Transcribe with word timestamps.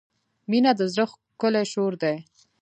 •مینه 0.49 0.71
د 0.79 0.81
زړۀ 0.93 1.05
ښکلی 1.11 1.63
شور 1.71 1.93
دی. 2.03 2.15